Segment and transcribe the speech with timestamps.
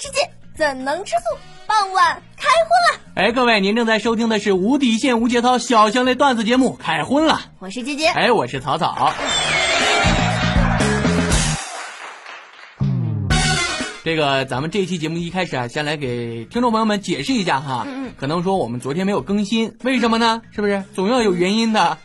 [0.00, 1.36] 世界，怎能吃素？
[1.66, 3.00] 傍晚开荤了。
[3.14, 7.34] 哎，各位，您正在收听的是无底线、无节操、小香类段子节目《开荤了》。
[7.58, 9.12] 我是姐姐，哎，我是草草。
[14.08, 17.84] 这个，咱们这期节目一开始啊，先来给听众朋友们解释一下哈。
[17.86, 20.40] 嗯嗯可能说我们昨天没有更新，为什么呢？
[20.50, 20.82] 是不是？
[20.94, 21.98] 总要有原因的。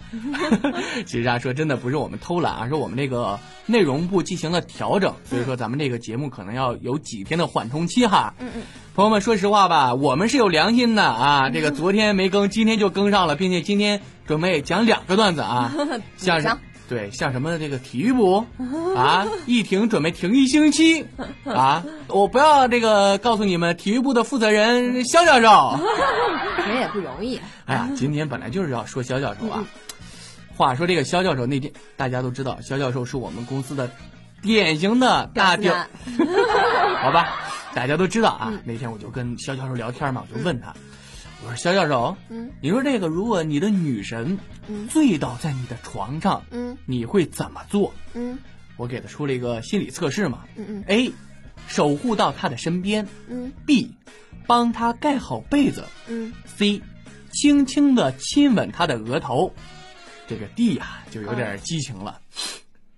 [1.07, 8.33] 其实啊，说真的，不是我们偷懒啊，是我们这个内容部进行了调整，所以说咱们这个节目可能要有几天的缓冲期哈。
[8.37, 8.63] 嗯嗯，
[8.95, 11.49] 朋友们，说实话吧，我们是有良心的啊。
[11.55, 15.73] 这个昨天没更，今天就更上了，并且今天准备讲两个段子啊，
[16.17, 18.45] 像是上对像什么这个体育部
[18.95, 21.05] 啊，一停准备停一星期
[21.45, 21.83] 啊。
[22.07, 25.79] 我不要这个告诉你们，体育部的负责人肖教授。
[26.67, 27.39] 人也不容易。
[27.65, 29.63] 哎呀，今天本来就是要说肖教授啊。
[30.55, 33.89] 话说这个肖教授那天，大家都知道，肖教授是我们公司的
[34.41, 35.89] 典型的大屌男，
[37.01, 37.39] 好吧，
[37.73, 38.53] 大家都知道啊。
[38.63, 40.71] 那天我就跟肖教授聊天嘛，我就问他，
[41.45, 42.51] 我说肖教授，嗯。
[42.61, 44.87] 你说这个，如果你的女神嗯。
[44.87, 46.77] 醉倒在你的床上，嗯。
[46.85, 47.93] 你会怎么做？
[48.13, 48.37] 嗯。
[48.77, 51.13] 我给他出了一个心理测试嘛嗯嗯，A，
[51.67, 53.51] 守护到他的身边嗯。
[53.67, 53.91] ；B，
[54.47, 56.81] 帮他盖好被子嗯，；C，
[57.31, 59.53] 轻轻的亲吻他的额头。
[60.27, 62.21] 这个 D 呀、就有点激情了，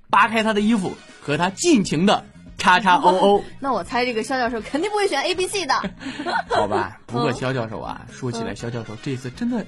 [0.09, 2.25] 扒开他的衣服，和他尽情的
[2.65, 3.43] 叉叉 O O。
[3.59, 5.73] 那我猜这个肖教授肯定不会选 A、B、C 的。
[6.49, 9.65] 好吧，不过肖教授啊，说起来，肖教授这次真的，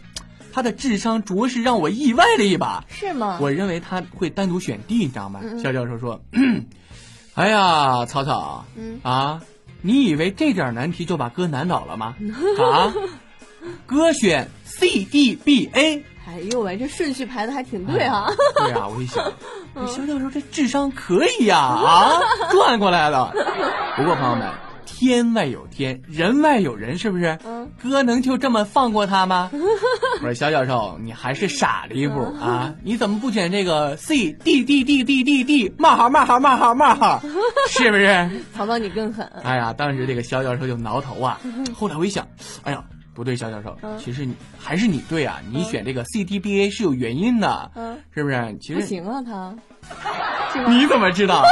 [0.51, 2.83] 他的智商着实让我意外了一把。
[2.89, 3.37] 是吗？
[3.39, 5.41] 我认为他会单独选 D，你知道吗？
[5.61, 6.19] 肖教授说
[7.35, 9.41] ：“哎呀，草草，嗯啊，
[9.83, 12.15] 你以为这点难题就把哥难倒了吗？
[12.73, 12.91] 啊，
[13.85, 16.03] 哥选 C D B A。
[16.27, 19.23] 哎呦喂，这顺序排的还挺对哈、对啊，我一想，
[19.75, 22.19] 这肖教授这智商可以呀啊
[22.51, 23.31] 转过来了。
[23.95, 24.45] 不过朋友们，
[24.85, 27.37] 天外有天，人外有人，是不是？
[27.45, 29.49] 嗯哥能就这么放过他吗？
[30.19, 32.73] 我说肖教授，你还是傻了一步啊！
[32.83, 37.21] 你怎么不选这个 C D D D D D D 冒号冒号冒号冒号？
[37.69, 38.29] 是不是？
[38.55, 39.25] 曹操你更狠。
[39.43, 41.39] 哎呀，当时这个肖教授就挠头啊。
[41.73, 42.27] 后来我一想，
[42.63, 42.83] 哎呀，
[43.17, 48.55] 不对，肖教授，嗯其实你还是你对啊，你选这个 C D B A 是有原因的，嗯，是不是？
[48.61, 49.55] 其实不行啊，他。
[50.69, 51.43] 你怎么知道？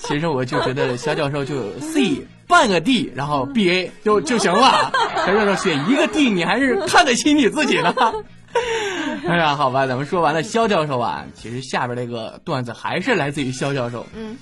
[0.00, 4.90] 其实我就觉得肖教授就有 C 半个 D，然后 B A 就就行了。
[5.26, 7.94] 肖教授选一个 D，你还是看得起你自己呢。
[9.28, 14.06] 哎呀，好吧，咱们说完了肖教授啊，其实下边这个段子还是来自于肖教授。
[14.14, 14.38] 嗯，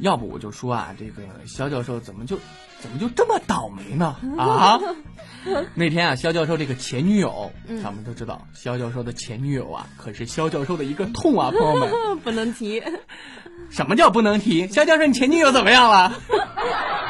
[0.00, 2.38] 要不我就说啊，这个肖教授怎么就
[2.80, 4.16] 怎么就这么倒霉呢？
[4.38, 4.78] 啊！
[5.74, 11.90] 那天啊，肖教授这个前女友，嗯咱们都知道，肖教授的前女友啊，可是肖教授的一个痛啊，朋友们。
[12.24, 12.82] 不能提。
[13.70, 14.66] 什么叫不能提？
[14.68, 16.12] 肖教授，你前女友怎么样了？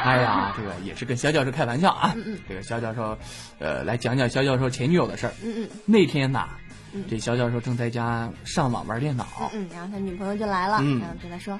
[0.03, 2.13] 哎呀，这个也是跟肖教授开玩笑啊。
[2.15, 3.17] 嗯嗯这个肖教授，
[3.59, 5.33] 呃，来讲讲肖教授前女友的事儿。
[5.43, 6.47] 嗯嗯那天呐，
[6.93, 11.59] 嗯这肖教授正在家上网玩电脑，嗯，然后他女朋友就来了，嗯然后对他说：“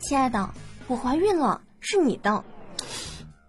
[0.00, 0.48] 亲爱的，
[0.86, 2.42] 我怀孕了，是你的。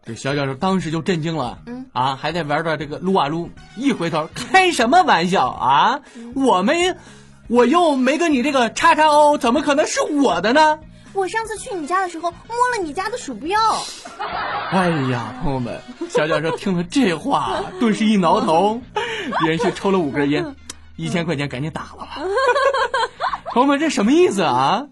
[0.04, 1.60] 这小教授当时就震惊了。
[1.68, 6.00] 嗯啊，还在玩着这个撸啊撸，一回头，开什么玩笑啊？
[6.36, 6.96] 我没，
[7.48, 10.80] 我又没跟你这个叉叉 O，怎么可能是我的呢？
[11.14, 13.60] 我上次去你家的时候摸了你家的鼠标。
[14.72, 18.82] 哎呀，朋友们，小教授听了这话，顿时一挠头，
[19.44, 20.56] 连续抽了五根烟，
[20.96, 22.08] 一千块钱赶紧打了吧。
[23.54, 24.86] 朋友们，这什么意思啊？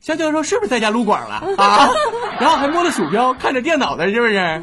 [0.00, 1.88] 嗯，肖教授是不是在家撸管了啊？
[2.40, 4.62] 然后还摸着鼠标看着电脑呢，是不是？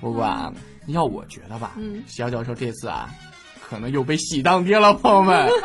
[0.00, 0.52] 不过啊，
[0.86, 3.08] 要我觉得吧，嗯肖教授这次啊，
[3.68, 5.48] 可能又被喜当爹了，朋友们。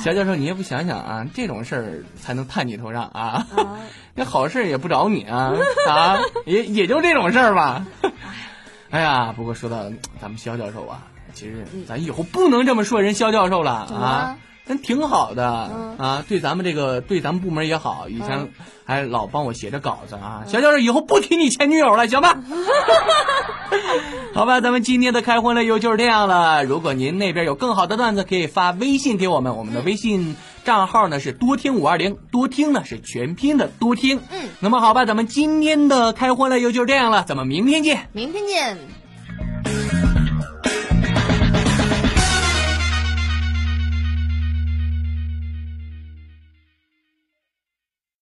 [0.00, 3.46] 肖教授，你也不想想啊，这种事儿才能探你头上啊！
[3.56, 3.78] 啊，
[4.14, 5.52] 那好事也不找你啊
[5.88, 7.86] 啊，也也就这种事儿吧。
[8.90, 9.84] 哎呀，不过说到
[10.20, 14.36] 咱们肖教授啊，其实咱以后不能这么说人肖教授了啊，
[14.66, 18.50] 人挺好的、嗯啊，对咱们这个对咱们部门也好，以前嗯
[18.86, 20.44] 还老帮我写着稿子啊。
[20.46, 22.38] 小教授以后不提你前女友了，行吧？
[24.34, 26.64] 好吧，咱们今天的开荤了又就是这样了。
[26.64, 30.34] 如果您那边有更好的段子，可以发微信给我们，我们的微信
[30.64, 34.20] 账号呢是多听五二零，多听呢是全拼的多听。
[34.30, 38.08] 嗯，那么好吧，咱们今天的开荤了又就是这样了，咱们明天见。
[38.12, 38.78] 明天见。